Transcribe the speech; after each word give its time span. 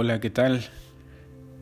Hola, 0.00 0.20
¿qué 0.20 0.30
tal? 0.30 0.60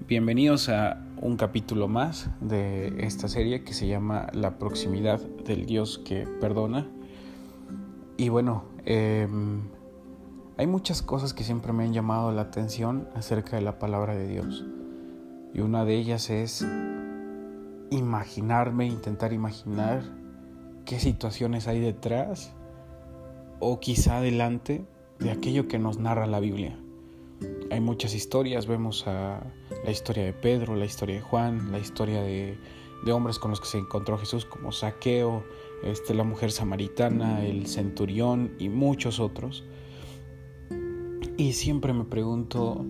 Bienvenidos 0.06 0.69
a 0.69 1.03
un 1.22 1.38
capítulo 1.38 1.88
más 1.88 2.29
de 2.43 2.93
esta 2.99 3.29
serie 3.29 3.65
que 3.65 3.72
se 3.72 3.88
llama 3.88 4.27
La 4.35 4.59
proximidad 4.59 5.22
del 5.22 5.65
Dios 5.65 5.99
que 6.04 6.29
perdona. 6.38 6.87
Y 8.19 8.29
bueno, 8.29 8.67
em, 8.85 9.62
hay 10.58 10.67
muchas 10.67 11.01
cosas 11.01 11.33
que 11.33 11.44
siempre 11.44 11.72
me 11.72 11.85
han 11.85 11.94
llamado 11.94 12.30
la 12.30 12.43
atención 12.43 13.08
acerca 13.15 13.57
de 13.57 13.62
la 13.62 13.79
palabra 13.79 14.15
de 14.15 14.29
Dios. 14.29 14.66
Y 15.54 15.61
una 15.61 15.87
de 15.87 15.94
ellas 15.94 16.29
es 16.29 16.62
imaginarme, 17.89 18.87
intentar 18.87 19.33
imaginar 19.33 20.03
qué 20.84 21.01
situaciones 21.01 21.69
hay 21.69 21.80
detrás 21.80 22.53
o 23.61 23.80
quizá 23.80 24.21
delante 24.21 24.84
de 25.21 25.30
aquello 25.30 25.69
que 25.69 25.79
nos 25.79 25.98
narra 25.98 26.27
la 26.27 26.41
Biblia. 26.41 26.79
Hay 27.71 27.81
muchas 27.81 28.15
historias, 28.15 28.67
vemos 28.67 29.07
a 29.07 29.43
la 29.85 29.91
historia 29.91 30.25
de 30.25 30.33
Pedro, 30.33 30.77
la 30.77 30.85
historia 30.85 31.17
de 31.17 31.21
Juan, 31.21 31.73
la 31.73 31.79
historia 31.79 32.23
de, 32.23 32.57
hombres 33.13 33.39
con 33.39 33.51
los 33.51 33.61
que 33.61 33.67
se 33.67 33.79
encontró 33.79 34.19
Jesús 34.19 34.45
como 34.45 34.73
Saqueo, 34.73 35.45
este, 35.85 36.15
la 36.15 36.25
mujer 36.25 36.51
samaritana, 36.51 37.45
el 37.45 37.67
centurión 37.67 38.53
y 38.59 38.69
muchos 38.69 39.21
otros. 39.21 39.65
Y 41.37 41.53
siempre 41.53 41.93
me 41.93 42.05
pregunto, 42.05 42.85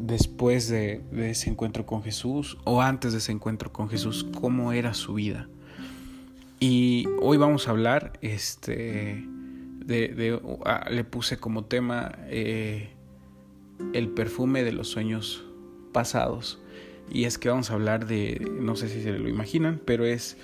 después 0.00 0.68
de, 0.68 1.02
ese 1.12 1.50
encuentro 1.50 1.86
con 1.86 2.02
Jesús 2.02 2.58
o 2.64 2.82
antes 2.82 3.12
de 3.12 3.18
ese 3.18 3.32
encuentro 3.32 3.72
con 3.72 3.88
Jesús, 3.88 4.26
cómo 4.40 4.72
era 4.72 4.94
su 4.94 5.14
vida. 5.14 5.48
Y 6.60 7.06
hoy 7.22 7.36
vamos 7.36 7.68
a 7.68 7.70
hablar, 7.70 8.18
este, 8.20 9.24
de, 9.84 10.40
le 10.90 11.04
puse 11.04 11.38
como 11.38 11.64
tema 11.64 12.12
eh, 12.26 12.90
el 13.92 14.08
perfume 14.08 14.62
de 14.62 14.72
los 14.72 14.88
sueños 14.88 15.44
pasados. 15.92 16.60
Y 17.10 17.24
es 17.24 17.38
que 17.38 17.48
vamos 17.48 17.70
a 17.70 17.74
hablar 17.74 18.06
de, 18.06 18.46
no 18.60 18.76
sé 18.76 18.88
si 18.88 19.02
se 19.02 19.12
lo 19.12 19.28
imaginan, 19.28 19.80
pero 19.84 20.04
es 20.04 20.36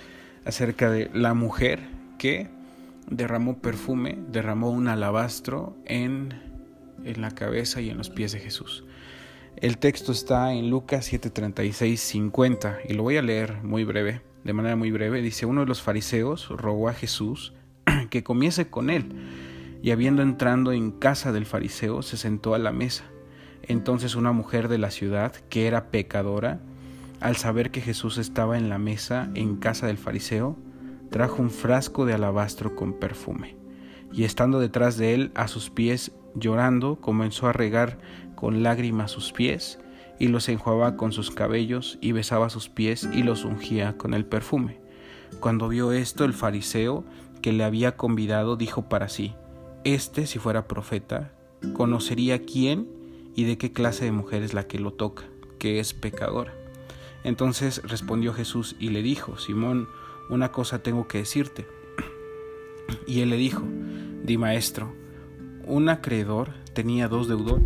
acerca 0.45 0.89
de 0.89 1.09
la 1.13 1.33
mujer 1.33 1.79
que 2.17 2.49
derramó 3.09 3.59
perfume, 3.59 4.17
derramó 4.31 4.71
un 4.71 4.87
alabastro 4.87 5.75
en, 5.85 6.33
en 7.03 7.21
la 7.21 7.31
cabeza 7.31 7.81
y 7.81 7.89
en 7.89 7.97
los 7.97 8.09
pies 8.09 8.31
de 8.31 8.39
Jesús. 8.39 8.83
El 9.57 9.77
texto 9.77 10.11
está 10.11 10.53
en 10.53 10.69
Lucas 10.69 11.11
7:36, 11.11 11.97
50 11.97 12.79
y 12.89 12.93
lo 12.93 13.03
voy 13.03 13.17
a 13.17 13.21
leer 13.21 13.63
muy 13.63 13.83
breve, 13.83 14.21
de 14.43 14.53
manera 14.53 14.75
muy 14.75 14.91
breve. 14.91 15.21
Dice, 15.21 15.45
uno 15.45 15.61
de 15.61 15.67
los 15.67 15.81
fariseos 15.81 16.49
rogó 16.49 16.89
a 16.89 16.93
Jesús 16.93 17.53
que 18.09 18.23
comiese 18.23 18.67
con 18.67 18.89
él 18.89 19.05
y 19.81 19.91
habiendo 19.91 20.23
entrado 20.23 20.73
en 20.73 20.91
casa 20.91 21.31
del 21.31 21.45
fariseo 21.45 22.01
se 22.01 22.17
sentó 22.17 22.53
a 22.53 22.59
la 22.59 22.71
mesa. 22.71 23.05
Entonces 23.67 24.15
una 24.15 24.31
mujer 24.31 24.67
de 24.67 24.77
la 24.77 24.91
ciudad, 24.91 25.33
que 25.49 25.67
era 25.67 25.89
pecadora, 25.89 26.59
al 27.19 27.35
saber 27.35 27.71
que 27.71 27.81
Jesús 27.81 28.17
estaba 28.17 28.57
en 28.57 28.69
la 28.69 28.77
mesa 28.77 29.29
en 29.33 29.55
casa 29.55 29.87
del 29.87 29.97
fariseo, 29.97 30.55
trajo 31.09 31.41
un 31.41 31.49
frasco 31.49 32.05
de 32.05 32.13
alabastro 32.13 32.75
con 32.75 32.93
perfume, 32.93 33.55
y 34.11 34.23
estando 34.23 34.59
detrás 34.59 34.97
de 34.97 35.13
él 35.13 35.31
a 35.33 35.47
sus 35.47 35.69
pies, 35.69 36.11
llorando, 36.35 36.97
comenzó 37.01 37.47
a 37.47 37.53
regar 37.53 37.97
con 38.35 38.61
lágrimas 38.61 39.11
sus 39.11 39.31
pies, 39.31 39.79
y 40.19 40.27
los 40.27 40.47
enjuagaba 40.47 40.95
con 40.95 41.11
sus 41.11 41.31
cabellos, 41.31 41.97
y 42.01 42.11
besaba 42.11 42.49
sus 42.49 42.69
pies, 42.69 43.09
y 43.11 43.23
los 43.23 43.45
ungía 43.45 43.97
con 43.97 44.13
el 44.13 44.25
perfume. 44.25 44.79
Cuando 45.39 45.67
vio 45.67 45.91
esto, 45.91 46.23
el 46.25 46.33
fariseo 46.33 47.03
que 47.41 47.51
le 47.51 47.63
había 47.63 47.95
convidado 47.95 48.57
dijo 48.57 48.89
para 48.89 49.09
sí, 49.09 49.33
Este, 49.83 50.27
si 50.27 50.39
fuera 50.39 50.67
profeta, 50.67 51.31
conocería 51.73 52.43
quién 52.43 52.94
y 53.35 53.43
de 53.43 53.57
qué 53.57 53.71
clase 53.71 54.05
de 54.05 54.11
mujer 54.11 54.43
es 54.43 54.53
la 54.53 54.67
que 54.67 54.79
lo 54.79 54.91
toca, 54.93 55.25
que 55.59 55.79
es 55.79 55.93
pecadora. 55.93 56.53
Entonces 57.23 57.81
respondió 57.83 58.33
Jesús 58.33 58.75
y 58.79 58.89
le 58.89 59.01
dijo, 59.01 59.37
Simón, 59.37 59.87
una 60.29 60.51
cosa 60.51 60.81
tengo 60.83 61.07
que 61.07 61.19
decirte. 61.19 61.67
Y 63.07 63.21
él 63.21 63.29
le 63.29 63.37
dijo, 63.37 63.63
di 64.23 64.37
maestro, 64.37 64.93
un 65.65 65.89
acreedor 65.89 66.53
tenía 66.73 67.07
dos 67.07 67.27
deudores, 67.27 67.65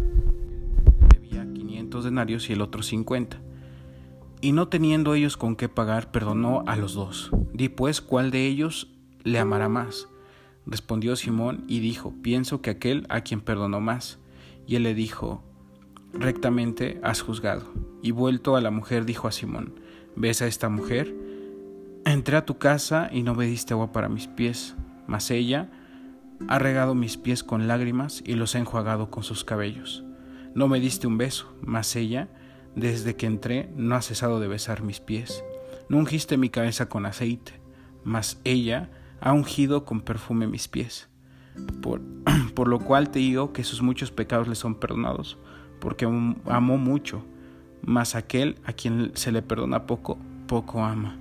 debía 1.10 1.46
500 1.54 2.04
denarios 2.04 2.50
y 2.50 2.54
el 2.54 2.62
otro 2.62 2.84
50. 2.84 3.42
Y 4.42 4.54
no 4.54 4.70
teniendo 4.70 5.14
ellos 5.14 5.36
con 5.36 5.58
qué 5.58 5.68
pagar, 5.68 6.12
perdonó 6.12 6.64
a 6.66 6.78
los 6.78 6.94
dos. 6.94 7.30
Di 7.54 7.68
pues 7.68 8.00
cuál 8.00 8.32
de 8.32 8.48
ellos 8.48 8.88
le 9.24 9.40
amará 9.40 9.68
más. 9.68 10.08
Respondió 10.66 11.18
Simón 11.18 11.66
y 11.68 11.80
dijo, 11.80 12.14
pienso 12.22 12.62
que 12.62 12.70
aquel 12.70 13.06
a 13.10 13.22
quien 13.22 13.42
perdonó 13.42 13.82
más. 13.82 14.20
Y 14.66 14.76
él 14.78 14.84
le 14.84 14.94
dijo, 14.94 15.44
rectamente 16.14 17.00
has 17.04 17.22
juzgado. 17.22 17.64
Y 18.02 18.12
vuelto 18.12 18.56
a 18.56 18.62
la 18.62 18.72
mujer 18.72 19.06
dijo 19.06 19.28
a 19.28 19.32
Simón, 19.32 19.80
¿ves 20.16 20.42
a 20.42 20.48
esta 20.48 20.70
mujer? 20.70 21.14
Entré 22.06 22.38
a 22.38 22.46
tu 22.46 22.58
casa 22.58 23.10
y 23.12 23.24
no 23.24 23.36
me 23.36 23.46
diste 23.46 23.74
agua 23.74 23.92
para 23.92 24.10
mis 24.10 24.28
pies, 24.28 24.76
mas 25.08 25.32
ella 25.32 25.70
ha 26.48 26.60
regado 26.60 26.96
mis 26.96 27.18
pies 27.18 27.44
con 27.44 27.68
lágrimas 27.68 28.24
y 28.26 28.36
los 28.36 28.56
ha 28.56 28.60
enjuagado 28.60 29.12
con 29.12 29.24
sus 29.24 29.44
cabellos. 29.44 30.04
No 30.56 30.68
me 30.68 30.80
diste 30.80 31.08
un 31.08 31.18
beso, 31.18 31.54
mas 31.62 31.96
ella, 31.96 32.30
desde 32.76 33.16
que 33.16 33.26
entré, 33.26 33.70
no 33.76 33.96
ha 33.96 34.02
cesado 34.02 34.40
de 34.40 34.48
besar 34.48 34.82
mis 34.82 35.00
pies. 35.00 35.44
No 35.90 35.98
ungiste 35.98 36.38
mi 36.38 36.50
cabeza 36.50 36.88
con 36.88 37.06
aceite, 37.06 37.54
mas 38.04 38.40
ella 38.44 38.90
ha 39.22 39.34
ungido 39.34 39.86
con 39.86 40.02
perfume 40.02 40.48
mis 40.48 40.68
pies. 40.68 41.10
Por, 41.82 42.02
por 42.56 42.68
lo 42.68 42.80
cual 42.80 43.10
te 43.12 43.20
digo 43.20 43.54
que 43.54 43.64
sus 43.64 43.82
muchos 43.82 44.12
pecados 44.12 44.48
le 44.48 44.56
son 44.56 44.76
perdonados, 44.76 45.38
porque 45.80 46.06
amó 46.06 46.78
mucho, 46.78 47.24
mas 47.82 48.16
aquel 48.16 48.58
a 48.66 48.74
quien 48.74 49.12
se 49.16 49.32
le 49.32 49.42
perdona 49.42 49.86
poco, 49.86 50.18
poco 50.48 50.84
ama. 50.84 51.18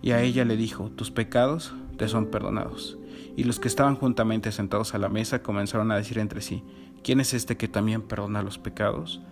Y 0.00 0.10
a 0.12 0.20
ella 0.20 0.44
le 0.44 0.56
dijo, 0.56 0.90
tus 0.90 1.10
pecados 1.10 1.74
te 1.96 2.08
son 2.08 2.26
perdonados. 2.26 2.98
Y 3.36 3.44
los 3.44 3.60
que 3.60 3.68
estaban 3.68 3.96
juntamente 3.96 4.52
sentados 4.52 4.94
a 4.94 4.98
la 4.98 5.08
mesa 5.08 5.42
comenzaron 5.42 5.90
a 5.90 5.96
decir 5.96 6.18
entre 6.18 6.40
sí, 6.40 6.62
¿quién 7.02 7.20
es 7.20 7.34
este 7.34 7.56
que 7.56 7.68
también 7.68 8.02
perdona 8.02 8.42
los 8.42 8.58
pecados? 8.58 9.22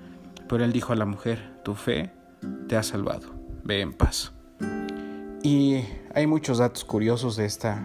Pero 0.48 0.64
él 0.64 0.72
dijo 0.72 0.92
a 0.92 0.96
la 0.96 1.06
mujer, 1.06 1.60
tu 1.64 1.74
fe 1.74 2.12
te 2.68 2.76
ha 2.76 2.82
salvado, 2.82 3.28
ve 3.64 3.80
en 3.80 3.92
paz. 3.92 4.32
Y 5.42 5.80
hay 6.14 6.26
muchos 6.26 6.58
datos 6.58 6.84
curiosos 6.84 7.36
de, 7.36 7.46
esta, 7.46 7.82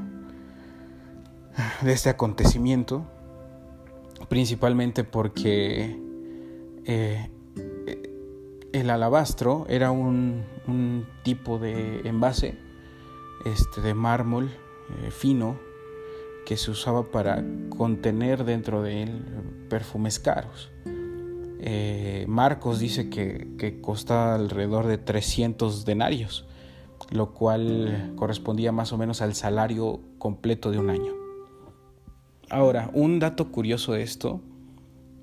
de 1.82 1.92
este 1.94 2.10
acontecimiento, 2.10 3.06
principalmente 4.30 5.04
porque 5.04 6.05
eh, 6.86 7.30
el 8.74 8.90
alabastro 8.90 9.66
era 9.70 9.92
un, 9.92 10.44
tipo 11.24 11.60
de 11.60 12.02
envase 12.08 12.58
este, 13.46 13.82
de 13.82 13.94
mármol 13.94 14.50
eh, 14.50 15.12
fino 15.12 15.60
que 16.46 16.58
se 16.58 16.72
usaba 16.72 17.12
para 17.12 17.44
contener 17.70 18.44
dentro 18.44 18.82
de 18.82 19.04
él 19.04 19.24
perfumes 19.70 20.20
caros. 20.20 20.72
Eh, 21.60 22.26
Marcos 22.28 22.80
dice 22.80 23.10
que, 23.10 23.56
que 23.58 23.82
costaba 23.82 24.36
alrededor 24.36 24.86
de 24.86 24.98
300 24.98 25.86
denarios, 25.86 26.46
lo 27.12 27.34
cual 27.34 28.14
correspondía 28.16 28.72
más 28.72 28.94
o 28.94 28.98
menos 28.98 29.22
al 29.22 29.34
salario 29.34 30.02
completo 30.20 30.70
de 30.70 30.78
un 30.78 30.90
año. 30.90 31.14
Ahora, 32.50 32.92
un 32.94 33.20
dato 33.20 33.52
curioso 33.52 33.94
de 33.94 34.04
esto 34.04 34.42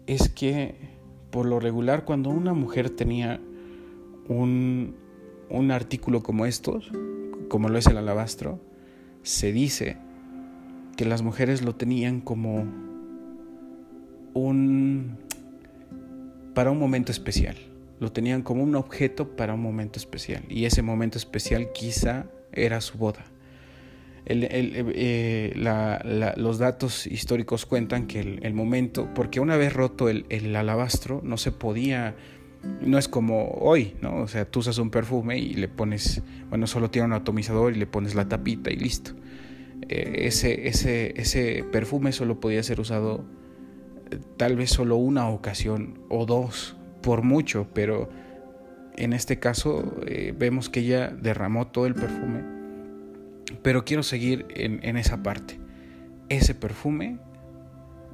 es 0.07 0.29
que 0.29 1.02
por 1.33 1.47
lo 1.47 1.59
regular 1.59 2.05
cuando 2.05 2.31
una 2.31 2.53
mujer 2.53 2.91
tenía 2.91 3.41
un, 4.29 4.95
un 5.49 5.71
artículo 5.73 6.23
como 6.23 6.47
estos, 6.47 6.93
como 7.49 7.71
lo 7.71 7.79
es 7.79 7.87
el 7.87 7.97
alabastro, 7.97 8.61
se 9.23 9.51
dice 9.51 9.97
que 10.97 11.07
las 11.07 11.23
mujeres 11.23 11.63
lo 11.63 11.75
tenían 11.75 12.21
como 12.21 12.67
un 14.35 15.17
para 16.55 16.71
un 16.71 16.79
momento 16.79 17.11
especial. 17.11 17.57
Lo 17.99 18.13
tenían 18.13 18.43
como 18.43 18.63
un 18.63 18.77
objeto 18.77 19.35
para 19.35 19.55
un 19.55 19.63
momento 19.63 19.99
especial. 19.99 20.45
Y 20.51 20.67
ese 20.67 20.83
momento 20.83 21.17
especial 21.17 21.73
quizá 21.73 22.27
era 22.53 22.83
su 22.83 22.99
boda. 22.99 23.25
Eh, 24.25 25.53
los 26.37 26.59
datos 26.59 27.07
históricos 27.07 27.67
cuentan 27.67 28.07
que 28.07 28.21
el, 28.21 28.55
momento, 28.55 29.09
porque 29.15 29.41
una 29.41 29.57
vez 29.57 29.73
roto 29.73 30.09
el, 30.09 30.57
alabastro, 30.57 31.21
no 31.25 31.37
se 31.37 31.51
podía, 31.51 32.15
no 32.81 32.99
es 32.99 33.09
como 33.09 33.51
hoy, 33.61 33.97
¿no? 34.01 34.17
O 34.19 34.29
sea, 34.29 34.45
tú 34.45 34.61
usas 34.61 34.79
un 34.79 34.91
perfume 34.91 35.39
y 35.39 35.55
le 35.55 35.69
pones, 35.69 36.23
bueno, 36.49 36.67
solo 36.67 36.91
tiene 36.91 37.07
un 37.07 37.15
atomizador 37.15 37.75
y 37.75 37.79
le 37.79 37.87
pones 37.87 38.15
la 38.15 38.29
tapita 38.29 38.71
y 38.71 38.77
listo. 38.77 39.13
Eh, 39.89 40.27
ese, 40.27 40.69
ese, 40.69 41.21
ese 41.21 41.65
perfume 41.73 42.13
solo 42.13 42.39
podía 42.39 42.63
ser 42.63 42.81
usado 42.81 43.25
eh, 44.11 44.19
tal 44.37 44.55
vez 44.57 44.71
solo 44.71 44.97
una 44.97 45.29
ocasión 45.29 46.01
o 46.09 46.27
dos, 46.27 46.77
por 47.03 47.23
mucho, 47.23 47.67
pero 47.75 48.09
en 48.97 49.13
este 49.13 49.41
caso 49.41 49.97
vemos 50.37 50.69
que 50.69 50.81
ella 50.81 51.09
derramó 51.09 51.67
todo 51.69 51.87
el 51.87 51.95
perfume 51.95 52.62
pero 53.63 53.85
quiero 53.85 54.03
seguir 54.03 54.47
en, 54.51 54.97
esa 54.97 55.23
parte. 55.23 55.59
Ese 56.29 56.55
perfume, 56.55 57.19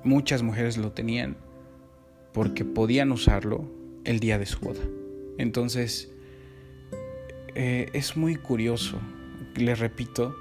muchas 0.05 0.43
mujeres 0.43 0.76
lo 0.76 0.93
tenían 0.93 1.37
porque 2.32 2.64
podían 2.64 3.12
usarlo 3.12 3.70
el 4.05 4.20
día 4.20 4.38
de 4.38 4.46
su 4.46 4.61
boda. 4.61 4.82
Entonces, 5.38 6.12
eh, 7.55 7.88
es 7.93 8.17
muy 8.17 8.37
curioso, 8.37 9.00
les 9.56 9.79
repito, 9.79 10.35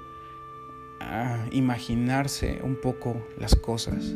imaginarse 1.52 2.60
un 2.62 2.80
poco 2.80 3.26
las 3.38 3.54
cosas. 3.54 4.14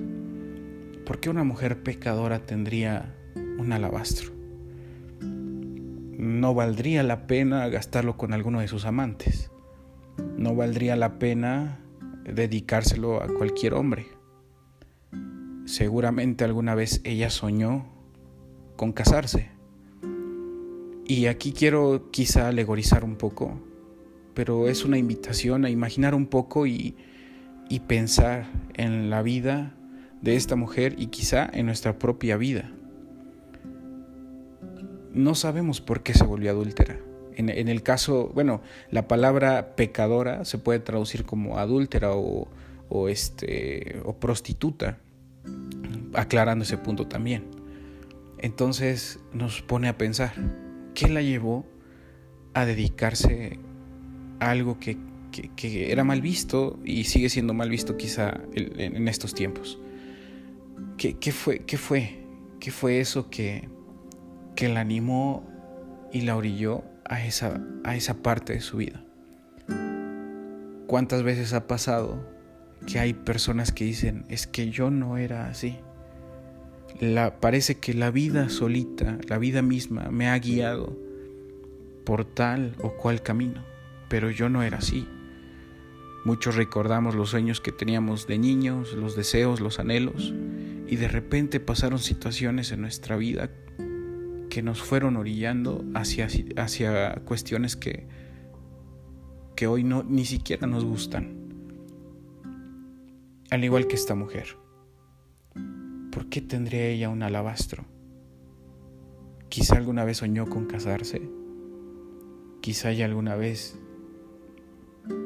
¿Por 1.07 1.21
qué 1.21 1.31
una 1.31 1.45
mujer 1.45 1.83
pecadora 1.83 2.41
tendría 2.41 3.15
un 3.59 3.73
alabastro? 3.73 4.33
No 5.21 6.55
valdría 6.55 7.03
la 7.03 7.27
pena 7.27 7.69
gastarlo 7.69 8.17
con 8.17 8.33
alguno 8.33 8.61
de 8.61 8.69
sus 8.69 8.85
amantes. 8.85 9.52
No 10.43 10.57
valdría 10.57 10.97
la 10.97 11.21
pena 11.21 11.79
dedicárselo 12.25 13.23
a 13.23 13.29
cualquier 13.29 13.75
hombre. 13.75 14.09
Seguramente 15.67 16.43
alguna 16.43 16.75
vez 16.75 17.01
ella 17.05 17.31
soñó 17.31 17.87
con 18.75 18.93
casarse. 18.93 19.51
Y 21.07 21.27
aquí 21.27 21.53
quiero 21.53 22.11
quizá 22.11 22.49
alegorizar 22.49 23.05
un 23.05 23.15
poco, 23.15 23.61
pero 24.35 24.67
es 24.67 24.85
una 24.85 24.99
invitación 24.99 25.65
a 25.65 25.71
imaginar 25.71 26.13
un 26.13 26.27
poco 26.27 26.67
y, 26.67 26.97
y 27.69 27.79
pensar 27.79 28.47
en 28.75 29.11
la 29.11 29.23
vida 29.23 29.77
de 30.23 30.35
esta 30.35 30.57
mujer 30.57 30.97
y 30.99 31.07
quizá 31.07 31.49
en 31.53 31.67
nuestra 31.67 32.01
propia 32.01 32.37
vida. 32.37 32.69
No 35.15 35.37
sabemos 35.37 35.81
por 35.81 36.03
qué 36.03 36.15
se 36.15 36.25
volvió 36.25 36.51
adúltera. 36.51 36.99
En, 37.37 37.69
el 37.69 37.83
caso, 37.83 38.31
bueno, 38.35 38.63
la 38.91 39.09
palabra 39.09 39.75
pecadora 39.77 40.45
se 40.45 40.59
puede 40.59 40.81
traducir 40.81 41.25
como 41.25 41.59
adúltera 41.59 42.13
o, 42.13 42.49
este, 43.09 44.01
o 44.05 44.17
prostituta, 44.17 44.99
aclarando 46.15 46.65
ese 46.65 46.79
punto 46.79 47.07
también. 47.07 47.45
Entonces 48.39 49.21
nos 49.33 49.63
pone 49.63 49.89
a 49.89 49.97
pensar, 49.97 50.33
¿qué 50.95 51.09
la 51.09 51.23
llevó 51.23 51.65
a 52.55 52.67
dedicarse 52.67 53.59
a 54.41 54.51
algo 54.51 54.79
que, 54.79 54.99
era 55.91 56.05
mal 56.05 56.21
visto 56.21 56.79
y 56.85 57.05
sigue 57.05 57.31
siendo 57.31 57.55
mal 57.55 57.71
visto 57.71 57.97
quizá 57.97 58.41
en, 58.55 59.09
estos 59.09 59.35
tiempos? 59.35 59.79
¿Qué, 60.99 61.33
fue, 61.33 61.61
¿Qué 61.61 61.79
fue? 61.79 62.25
¿Qué 62.61 62.71
fue 62.71 63.01
eso 63.01 63.31
que, 63.31 63.69
que 64.55 64.69
la 64.69 64.81
animó 64.81 65.45
y 66.13 66.23
la 66.23 66.37
orilló 66.37 66.85
a 67.05 67.25
esa, 67.25 67.61
a 67.85 67.97
esa 67.97 68.23
parte 68.23 68.53
de 68.55 68.61
su 68.61 68.79
vida. 68.79 69.05
¿Cuántas 70.87 71.23
veces 71.23 71.53
ha 71.53 71.67
pasado 71.67 72.29
que 72.87 72.99
hay 72.99 73.15
personas 73.15 73.73
que 73.73 73.85
dicen, 73.85 74.25
es 74.29 74.47
que 74.47 74.71
yo 74.71 74.91
no 74.91 75.17
era 75.17 75.49
así? 75.49 75.79
La, 77.01 77.41
parece 77.41 77.77
que 77.77 77.95
la 77.95 78.11
vida 78.11 78.51
solita, 78.51 79.19
la 79.29 79.39
vida 79.39 79.63
misma, 79.63 80.11
me 80.11 80.29
ha 80.29 80.39
guiado 80.39 80.99
por 82.05 82.25
tal 82.25 82.75
o 82.83 82.93
cual 82.93 83.23
camino, 83.23 83.65
pero 84.09 84.31
yo 84.31 84.49
no 84.49 84.63
era 84.63 84.79
así. 84.79 85.09
Muchos 86.25 86.55
recordamos 86.55 87.15
los 87.15 87.31
sueños 87.31 87.61
que 87.61 87.73
teníamos 87.73 88.27
de 88.27 88.39
niños, 88.39 88.93
los 88.93 89.17
deseos, 89.17 89.61
los 89.61 89.79
anhelos, 89.79 90.33
y 90.87 90.97
de 90.97 91.09
repente 91.09 91.59
pasaron 91.59 91.99
situaciones 91.99 92.71
en 92.71 92.83
nuestra 92.83 93.17
vida 93.17 93.51
que 94.53 94.63
nos 94.63 94.83
fueron 94.83 95.17
orillando 95.17 95.83
hacia, 95.95 96.29
hacia 96.59 97.15
cuestiones 97.25 97.75
que, 97.75 98.07
que 99.57 99.67
hoy 99.67 99.83
no, 99.83 100.03
ni 100.03 100.27
siquiera 100.27 100.67
nos 100.67 100.85
gustan. 100.85 101.55
Al 103.49 103.65
igual 103.65 103.87
que 103.87 103.95
esta 103.95 104.15
mujer. 104.15 104.59
¿Por 106.11 106.29
qué 106.29 106.43
tendría 106.43 106.87
ella 106.89 107.09
un 107.09 107.23
alabastro? 107.23 107.87
Quizá 109.49 109.77
alguna 109.77 110.05
vez 110.05 110.19
soñó 110.19 110.47
con 110.47 110.67
casarse. 110.67 111.23
Quizá 112.61 112.91
ella 112.91 113.07
alguna 113.07 113.37
vez 113.37 113.79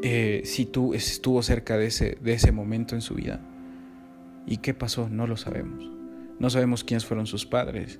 eh, 0.05 0.43
si 0.45 0.67
tú 0.67 0.95
estuvo 0.95 1.43
cerca 1.43 1.77
de 1.77 1.87
ese, 1.87 2.17
de 2.23 2.33
ese 2.33 2.53
momento 2.53 2.95
en 2.95 3.01
su 3.01 3.17
vida. 3.17 3.41
¿Y 4.47 4.59
qué 4.59 4.73
pasó? 4.73 5.09
No 5.09 5.27
lo 5.27 5.37
sabemos. 5.37 5.91
No 6.39 6.49
sabemos 6.49 6.85
quiénes 6.85 7.05
fueron 7.05 7.27
sus 7.27 7.45
padres 7.45 7.99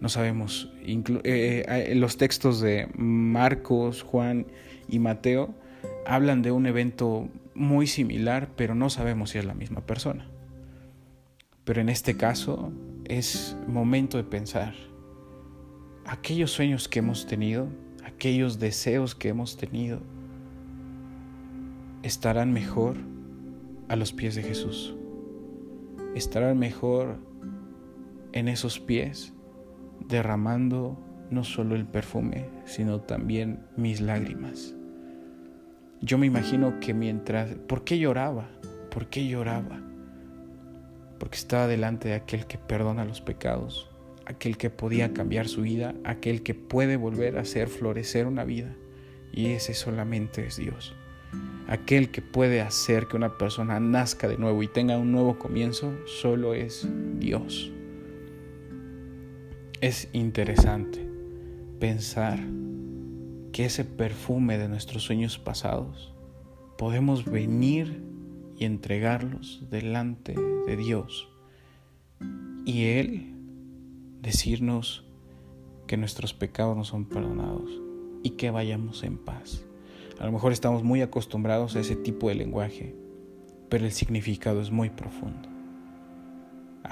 no 0.00 0.08
sabemos. 0.08 0.72
Eh, 0.84 1.64
eh, 1.66 1.94
los 1.94 2.16
textos 2.16 2.60
de 2.60 2.88
Marcos, 2.96 4.02
Juan 4.02 4.46
y 4.88 4.98
Mateo 4.98 5.54
hablan 6.06 6.42
de 6.42 6.50
un 6.50 6.66
evento 6.66 7.28
muy 7.54 7.86
similar, 7.86 8.50
pero 8.56 8.74
no 8.74 8.90
sabemos 8.90 9.30
si 9.30 9.38
es 9.38 9.44
la 9.44 9.54
misma 9.54 9.80
persona. 9.80 10.28
Pero 11.64 11.80
en 11.80 11.88
este 11.88 12.16
caso 12.16 12.72
es 13.04 13.56
momento 13.66 14.16
de 14.16 14.24
pensar 14.24 14.74
aquellos 16.06 16.50
sueños 16.50 16.88
que 16.88 16.98
hemos 16.98 17.26
tenido, 17.26 17.68
aquellos 18.04 18.58
deseos 18.58 19.14
que 19.14 19.28
hemos 19.28 19.56
tenido, 19.56 20.00
estarán 22.02 22.52
mejor 22.52 22.96
a 23.88 23.96
los 23.96 24.12
pies 24.12 24.34
de 24.34 24.42
Jesús. 24.42 24.94
Estarán 26.14 26.58
mejor 26.58 27.16
en 28.32 28.48
esos 28.48 28.78
pies 28.78 29.33
derramando 30.00 30.98
no 31.30 31.44
solo 31.44 31.74
el 31.74 31.86
perfume, 31.86 32.46
sino 32.64 33.00
también 33.00 33.60
mis 33.76 34.00
lágrimas. 34.00 34.74
Yo 36.00 36.18
me 36.18 36.26
imagino 36.26 36.80
que 36.80 36.94
mientras... 36.94 37.54
¿Por 37.66 37.84
qué 37.84 37.98
lloraba? 37.98 38.48
¿Por 38.90 39.06
qué 39.06 39.26
lloraba? 39.26 39.80
Porque 41.18 41.36
estaba 41.36 41.66
delante 41.66 42.08
de 42.08 42.14
aquel 42.14 42.46
que 42.46 42.58
perdona 42.58 43.04
los 43.04 43.20
pecados, 43.20 43.90
aquel 44.26 44.56
que 44.56 44.70
podía 44.70 45.14
cambiar 45.14 45.48
su 45.48 45.62
vida, 45.62 45.94
aquel 46.04 46.42
que 46.42 46.54
puede 46.54 46.96
volver 46.96 47.38
a 47.38 47.42
hacer 47.42 47.68
florecer 47.68 48.26
una 48.26 48.44
vida. 48.44 48.74
Y 49.32 49.46
ese 49.46 49.74
solamente 49.74 50.46
es 50.46 50.56
Dios. 50.56 50.94
Aquel 51.66 52.10
que 52.10 52.20
puede 52.20 52.60
hacer 52.60 53.06
que 53.06 53.16
una 53.16 53.38
persona 53.38 53.80
nazca 53.80 54.28
de 54.28 54.36
nuevo 54.36 54.62
y 54.62 54.68
tenga 54.68 54.98
un 54.98 55.10
nuevo 55.10 55.38
comienzo, 55.38 55.92
solo 56.06 56.52
es 56.54 56.86
Dios. 57.18 57.73
Es 59.80 60.08
interesante 60.12 61.06
pensar 61.80 62.38
que 63.52 63.64
ese 63.66 63.84
perfume 63.84 64.56
de 64.56 64.68
nuestros 64.68 65.02
sueños 65.02 65.38
pasados 65.38 66.14
podemos 66.78 67.24
venir 67.24 68.02
y 68.56 68.64
entregarlos 68.64 69.64
delante 69.70 70.34
de 70.66 70.76
Dios 70.76 71.28
y 72.64 72.84
Él 72.84 73.34
decirnos 74.22 75.04
que 75.86 75.96
nuestros 75.96 76.32
pecados 76.34 76.76
no 76.76 76.84
son 76.84 77.04
perdonados 77.04 77.70
y 78.22 78.30
que 78.30 78.50
vayamos 78.50 79.02
en 79.02 79.18
paz. 79.18 79.64
A 80.18 80.24
lo 80.24 80.32
mejor 80.32 80.52
estamos 80.52 80.82
muy 80.82 81.02
acostumbrados 81.02 81.76
a 81.76 81.80
ese 81.80 81.96
tipo 81.96 82.28
de 82.28 82.36
lenguaje, 82.36 82.94
pero 83.68 83.84
el 83.84 83.92
significado 83.92 84.62
es 84.62 84.70
muy 84.70 84.88
profundo 84.88 85.53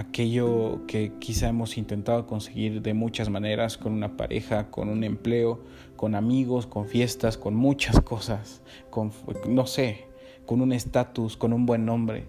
aquello 0.03 0.81
que 0.87 1.13
quizá 1.19 1.49
hemos 1.49 1.79
intentado 1.79 2.27
conseguir 2.27 2.83
de 2.83 2.95
muchas 2.95 3.31
maneras, 3.31 3.79
con 3.79 3.93
una 3.93 4.17
pareja, 4.17 4.71
con 4.71 4.89
un 4.89 5.05
empleo, 5.05 5.63
con 5.97 6.15
amigos, 6.15 6.67
con 6.67 6.87
fiestas, 6.87 7.39
con 7.39 7.55
muchas 7.55 8.01
cosas, 8.01 8.63
con, 8.91 9.13
no 9.49 9.67
sé, 9.67 10.07
con 10.47 10.61
un 10.61 10.73
estatus, 10.73 11.37
con 11.37 11.53
un 11.53 11.67
buen 11.67 11.87
nombre, 11.87 12.27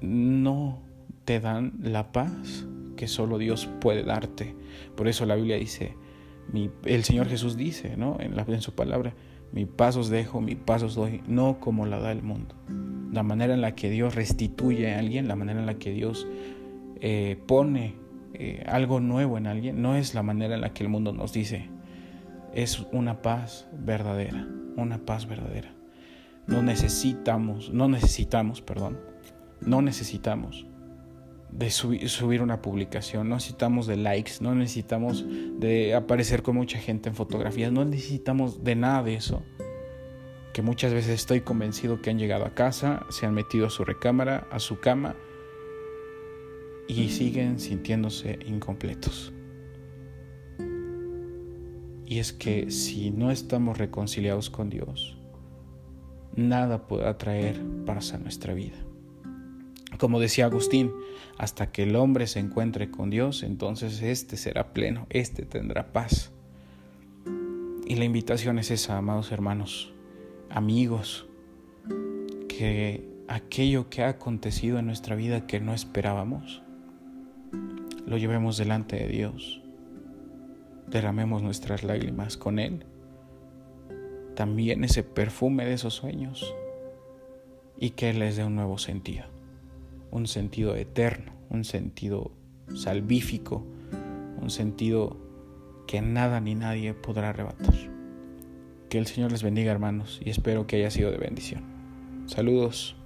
no 0.00 0.80
te 1.24 1.40
dan 1.40 1.74
la 1.82 2.12
paz 2.12 2.66
que 2.96 3.08
solo 3.08 3.38
Dios 3.38 3.68
puede 3.80 4.02
darte. 4.02 4.54
Por 4.96 5.08
eso 5.08 5.26
la 5.26 5.36
Biblia 5.36 5.56
dice, 5.56 5.96
el 6.84 7.04
Señor 7.04 7.28
Jesús 7.28 7.56
dice 7.56 7.96
¿no? 7.96 8.18
en, 8.20 8.38
en 8.38 8.62
su 8.62 8.74
palabra, 8.74 9.14
mi 9.52 9.64
paz 9.64 9.96
os 9.96 10.08
dejo, 10.08 10.40
mi 10.40 10.54
paz 10.54 10.82
os 10.82 10.94
doy, 10.94 11.22
no 11.26 11.60
como 11.60 11.86
la 11.86 11.98
da 11.98 12.12
el 12.12 12.22
mundo 12.22 12.54
la 13.16 13.22
manera 13.22 13.54
en 13.54 13.62
la 13.62 13.74
que 13.74 13.88
Dios 13.88 14.14
restituye 14.14 14.92
a 14.92 14.98
alguien, 14.98 15.26
la 15.26 15.36
manera 15.36 15.60
en 15.60 15.66
la 15.66 15.78
que 15.78 15.90
Dios 15.90 16.26
eh, 17.08 17.36
pone 17.46 17.94
eh, 18.34 18.64
algo 18.66 18.98
nuevo 18.98 19.38
en 19.38 19.46
alguien, 19.46 19.80
no 19.80 19.94
es 19.94 20.12
la 20.12 20.24
manera 20.24 20.56
en 20.56 20.60
la 20.60 20.72
que 20.72 20.82
el 20.82 20.88
mundo 20.88 21.12
nos 21.12 21.32
dice. 21.32 21.70
Es 22.52 22.84
una 22.90 23.22
paz 23.22 23.68
verdadera, 23.72 24.44
una 24.76 24.98
paz 24.98 25.28
verdadera. 25.28 25.72
No 26.48 26.64
necesitamos, 26.64 27.70
no 27.70 27.86
necesitamos, 27.88 28.60
perdón, 28.60 28.98
no 29.60 29.82
necesitamos 29.82 30.66
de 31.52 31.70
subir 31.70 32.42
una 32.42 32.60
publicación, 32.60 33.28
no 33.28 33.36
necesitamos 33.36 33.86
de 33.86 33.98
likes, 33.98 34.32
no 34.40 34.56
necesitamos 34.56 35.24
de 35.60 35.94
aparecer 35.94 36.42
con 36.42 36.56
mucha 36.56 36.80
gente 36.80 37.08
en 37.08 37.14
fotografías, 37.14 37.70
no 37.70 37.84
necesitamos 37.84 38.64
de 38.64 38.74
nada 38.74 39.04
de 39.04 39.14
eso 39.14 39.44
que 40.52 40.62
muchas 40.62 40.92
veces 40.92 41.10
estoy 41.10 41.42
convencido 41.42 42.02
que 42.02 42.10
han 42.10 42.18
llegado 42.18 42.46
a 42.46 42.54
casa, 42.54 43.06
se 43.10 43.26
han 43.26 43.34
metido 43.34 43.68
a 43.68 43.70
su 43.70 43.84
recámara, 43.84 44.48
a 44.50 44.58
su 44.58 44.80
cama 44.80 45.14
y 46.88 47.08
siguen 47.08 47.58
sintiéndose 47.58 48.38
incompletos. 48.46 49.32
Y 52.06 52.20
es 52.20 52.32
que 52.32 52.70
si 52.70 53.10
no 53.10 53.30
estamos 53.30 53.78
reconciliados 53.78 54.48
con 54.48 54.70
Dios, 54.70 55.16
nada 56.36 56.86
podrá 56.86 57.18
traer 57.18 57.60
paz 57.84 58.12
a 58.12 58.18
nuestra 58.18 58.54
vida. 58.54 58.76
Como 59.98 60.20
decía 60.20 60.44
Agustín, 60.44 60.92
hasta 61.38 61.72
que 61.72 61.82
el 61.82 61.96
hombre 61.96 62.26
se 62.26 62.38
encuentre 62.38 62.90
con 62.90 63.10
Dios, 63.10 63.42
entonces 63.42 64.02
éste 64.02 64.36
será 64.36 64.72
pleno, 64.72 65.06
éste 65.10 65.44
tendrá 65.44 65.92
paz. 65.92 66.30
Y 67.86 67.96
la 67.96 68.04
invitación 68.04 68.58
es 68.58 68.70
esa, 68.70 68.98
amados 68.98 69.32
hermanos, 69.32 69.92
amigos, 70.50 71.26
que 72.48 73.08
aquello 73.28 73.88
que 73.88 74.02
ha 74.02 74.08
acontecido 74.08 74.78
en 74.78 74.86
nuestra 74.86 75.16
vida 75.16 75.46
que 75.46 75.60
no 75.60 75.72
esperábamos, 75.72 76.62
lo 78.06 78.16
llevemos 78.16 78.56
delante 78.56 78.96
de 78.96 79.08
Dios, 79.08 79.62
derramemos 80.86 81.42
nuestras 81.42 81.82
lágrimas 81.84 82.36
con 82.36 82.58
Él, 82.58 82.84
también 84.34 84.84
ese 84.84 85.02
perfume 85.02 85.64
de 85.64 85.74
esos 85.74 85.94
sueños, 85.94 86.54
y 87.78 87.90
que 87.90 88.10
Él 88.10 88.20
les 88.20 88.36
dé 88.36 88.44
un 88.44 88.54
nuevo 88.54 88.78
sentido, 88.78 89.24
un 90.10 90.26
sentido 90.26 90.76
eterno, 90.76 91.32
un 91.50 91.64
sentido 91.64 92.32
salvífico, 92.74 93.64
un 94.40 94.50
sentido 94.50 95.16
que 95.86 96.02
nada 96.02 96.40
ni 96.40 96.54
nadie 96.54 96.94
podrá 96.94 97.30
arrebatar. 97.30 97.74
Que 98.88 98.98
el 98.98 99.06
Señor 99.06 99.32
les 99.32 99.42
bendiga 99.42 99.72
hermanos 99.72 100.20
y 100.24 100.30
espero 100.30 100.66
que 100.66 100.76
haya 100.76 100.90
sido 100.90 101.10
de 101.10 101.18
bendición. 101.18 101.64
Saludos. 102.26 102.96